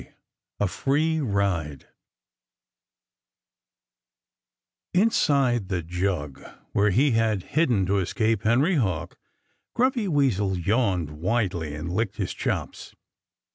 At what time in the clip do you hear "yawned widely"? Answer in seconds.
10.57-11.75